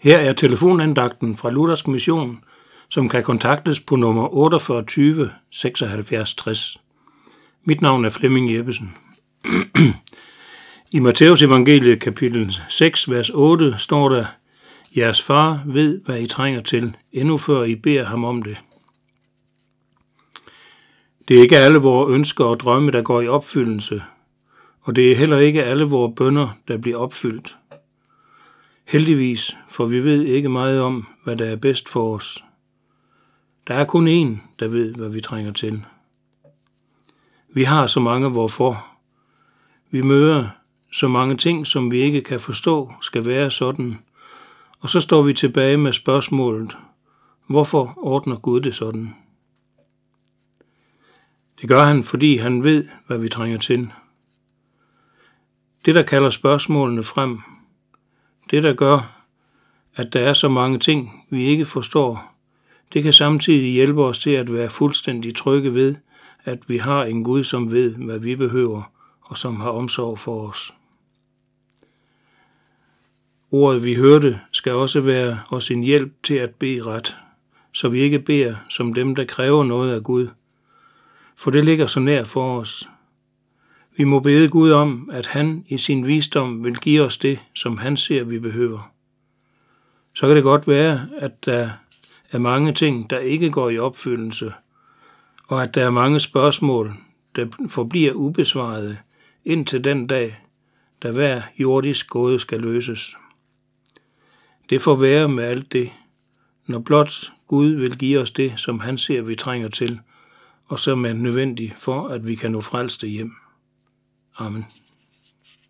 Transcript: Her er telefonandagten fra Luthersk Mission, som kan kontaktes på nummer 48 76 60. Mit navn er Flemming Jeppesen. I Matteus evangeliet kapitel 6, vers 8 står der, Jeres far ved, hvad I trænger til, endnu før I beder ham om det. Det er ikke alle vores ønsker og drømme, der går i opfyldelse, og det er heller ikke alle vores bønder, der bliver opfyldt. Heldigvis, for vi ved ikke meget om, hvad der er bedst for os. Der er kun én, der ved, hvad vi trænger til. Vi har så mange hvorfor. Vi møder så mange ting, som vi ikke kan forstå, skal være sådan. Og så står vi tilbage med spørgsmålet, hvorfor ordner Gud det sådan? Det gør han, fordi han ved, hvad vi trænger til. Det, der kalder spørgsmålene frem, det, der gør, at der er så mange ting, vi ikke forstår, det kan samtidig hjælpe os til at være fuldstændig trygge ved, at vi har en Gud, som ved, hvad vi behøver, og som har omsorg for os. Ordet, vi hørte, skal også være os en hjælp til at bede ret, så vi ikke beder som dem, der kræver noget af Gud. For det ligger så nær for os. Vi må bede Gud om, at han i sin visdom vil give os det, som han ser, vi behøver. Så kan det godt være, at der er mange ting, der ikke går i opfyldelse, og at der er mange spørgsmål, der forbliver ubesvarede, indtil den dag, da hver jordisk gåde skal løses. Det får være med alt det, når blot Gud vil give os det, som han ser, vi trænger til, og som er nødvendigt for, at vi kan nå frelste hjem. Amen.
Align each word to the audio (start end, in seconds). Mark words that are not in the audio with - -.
Her 0.00 0.18
er 0.18 0.32
telefonandagten 0.32 1.36
fra 1.36 1.50
Luthersk 1.50 1.88
Mission, 1.88 2.44
som 2.88 3.08
kan 3.08 3.22
kontaktes 3.22 3.80
på 3.80 3.96
nummer 3.96 4.34
48 4.34 5.30
76 5.50 6.34
60. 6.34 6.80
Mit 7.64 7.80
navn 7.80 8.04
er 8.04 8.08
Flemming 8.08 8.54
Jeppesen. 8.54 8.96
I 10.92 10.98
Matteus 10.98 11.42
evangeliet 11.42 12.00
kapitel 12.00 12.56
6, 12.68 13.10
vers 13.10 13.30
8 13.30 13.74
står 13.78 14.08
der, 14.08 14.24
Jeres 14.96 15.22
far 15.22 15.62
ved, 15.66 16.00
hvad 16.04 16.20
I 16.20 16.26
trænger 16.26 16.60
til, 16.60 16.96
endnu 17.12 17.38
før 17.38 17.64
I 17.64 17.74
beder 17.74 18.04
ham 18.04 18.24
om 18.24 18.42
det. 18.42 18.56
Det 21.28 21.38
er 21.38 21.42
ikke 21.42 21.58
alle 21.58 21.78
vores 21.78 22.14
ønsker 22.14 22.44
og 22.44 22.60
drømme, 22.60 22.90
der 22.90 23.02
går 23.02 23.20
i 23.20 23.28
opfyldelse, 23.28 24.02
og 24.82 24.96
det 24.96 25.12
er 25.12 25.16
heller 25.16 25.38
ikke 25.38 25.64
alle 25.64 25.84
vores 25.84 26.12
bønder, 26.16 26.48
der 26.68 26.76
bliver 26.76 26.98
opfyldt. 26.98 27.56
Heldigvis, 28.90 29.56
for 29.68 29.86
vi 29.86 30.04
ved 30.04 30.24
ikke 30.24 30.48
meget 30.48 30.80
om, 30.80 31.06
hvad 31.24 31.36
der 31.36 31.44
er 31.44 31.56
bedst 31.56 31.88
for 31.88 32.14
os. 32.14 32.44
Der 33.68 33.74
er 33.74 33.84
kun 33.84 34.08
én, 34.08 34.40
der 34.58 34.68
ved, 34.68 34.94
hvad 34.94 35.08
vi 35.08 35.20
trænger 35.20 35.52
til. 35.52 35.84
Vi 37.52 37.64
har 37.64 37.86
så 37.86 38.00
mange 38.00 38.28
hvorfor. 38.28 38.86
Vi 39.90 40.02
møder 40.02 40.48
så 40.92 41.08
mange 41.08 41.36
ting, 41.36 41.66
som 41.66 41.90
vi 41.90 42.00
ikke 42.02 42.22
kan 42.22 42.40
forstå, 42.40 42.92
skal 43.02 43.26
være 43.26 43.50
sådan. 43.50 43.98
Og 44.80 44.88
så 44.88 45.00
står 45.00 45.22
vi 45.22 45.32
tilbage 45.32 45.76
med 45.76 45.92
spørgsmålet, 45.92 46.76
hvorfor 47.46 47.94
ordner 47.96 48.36
Gud 48.36 48.60
det 48.60 48.74
sådan? 48.74 49.14
Det 51.60 51.68
gør 51.68 51.84
han, 51.84 52.02
fordi 52.02 52.36
han 52.36 52.64
ved, 52.64 52.88
hvad 53.06 53.18
vi 53.18 53.28
trænger 53.28 53.58
til. 53.58 53.92
Det, 55.86 55.94
der 55.94 56.02
kalder 56.02 56.30
spørgsmålene 56.30 57.02
frem, 57.02 57.40
det, 58.50 58.62
der 58.62 58.74
gør, 58.74 59.22
at 59.96 60.12
der 60.12 60.20
er 60.20 60.32
så 60.32 60.48
mange 60.48 60.78
ting, 60.78 61.24
vi 61.30 61.44
ikke 61.44 61.64
forstår, 61.64 62.34
det 62.92 63.02
kan 63.02 63.12
samtidig 63.12 63.72
hjælpe 63.72 64.04
os 64.04 64.18
til 64.18 64.30
at 64.30 64.52
være 64.52 64.70
fuldstændig 64.70 65.34
trygge 65.34 65.74
ved, 65.74 65.94
at 66.44 66.58
vi 66.68 66.78
har 66.78 67.04
en 67.04 67.24
Gud, 67.24 67.44
som 67.44 67.72
ved, 67.72 67.94
hvad 67.94 68.18
vi 68.18 68.36
behøver, 68.36 68.92
og 69.20 69.38
som 69.38 69.60
har 69.60 69.70
omsorg 69.70 70.18
for 70.18 70.48
os. 70.48 70.74
Ordet, 73.50 73.84
vi 73.84 73.94
hørte, 73.94 74.40
skal 74.52 74.74
også 74.74 75.00
være 75.00 75.40
os 75.50 75.70
en 75.70 75.82
hjælp 75.82 76.22
til 76.22 76.34
at 76.34 76.54
bede 76.54 76.86
ret, 76.86 77.16
så 77.72 77.88
vi 77.88 78.00
ikke 78.00 78.18
beder 78.18 78.56
som 78.70 78.94
dem, 78.94 79.14
der 79.14 79.24
kræver 79.24 79.64
noget 79.64 79.94
af 79.94 80.02
Gud. 80.02 80.28
For 81.36 81.50
det 81.50 81.64
ligger 81.64 81.86
så 81.86 82.00
nær 82.00 82.24
for 82.24 82.60
os. 82.60 82.88
Vi 84.00 84.04
må 84.04 84.20
bede 84.20 84.48
Gud 84.48 84.70
om, 84.70 85.10
at 85.12 85.26
han 85.26 85.64
i 85.68 85.78
sin 85.78 86.06
visdom 86.06 86.64
vil 86.64 86.76
give 86.76 87.02
os 87.02 87.18
det, 87.18 87.38
som 87.54 87.78
han 87.78 87.96
ser, 87.96 88.24
vi 88.24 88.38
behøver. 88.38 88.92
Så 90.14 90.26
kan 90.26 90.36
det 90.36 90.44
godt 90.44 90.68
være, 90.68 91.08
at 91.18 91.44
der 91.44 91.70
er 92.30 92.38
mange 92.38 92.72
ting, 92.72 93.10
der 93.10 93.18
ikke 93.18 93.50
går 93.50 93.70
i 93.70 93.78
opfyldelse, 93.78 94.52
og 95.48 95.62
at 95.62 95.74
der 95.74 95.84
er 95.84 95.90
mange 95.90 96.20
spørgsmål, 96.20 96.94
der 97.36 97.46
forbliver 97.68 98.12
ubesvarede, 98.12 98.96
indtil 99.44 99.84
den 99.84 100.06
dag, 100.06 100.40
da 101.02 101.10
hver 101.10 101.42
jordisk 101.58 102.08
gåde 102.08 102.38
skal 102.38 102.60
løses. 102.60 103.16
Det 104.70 104.80
får 104.80 104.94
være 104.94 105.28
med 105.28 105.44
alt 105.44 105.72
det, 105.72 105.90
når 106.66 106.78
blot 106.78 107.32
Gud 107.46 107.68
vil 107.68 107.98
give 107.98 108.20
os 108.20 108.30
det, 108.30 108.52
som 108.56 108.80
han 108.80 108.98
ser, 108.98 109.22
vi 109.22 109.34
trænger 109.34 109.68
til, 109.68 110.00
og 110.66 110.78
som 110.78 111.04
er 111.04 111.12
nødvendigt 111.12 111.80
for, 111.80 112.08
at 112.08 112.28
vi 112.28 112.34
kan 112.34 112.50
nå 112.50 112.60
frelste 112.60 113.06
hjem. 113.06 113.32
Amen. 114.40 114.66